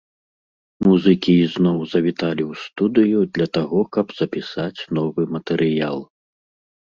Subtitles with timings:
[0.85, 5.97] Музыкі ізноў завіталі ў студыю, для таго каб запісаць новы матэрыял.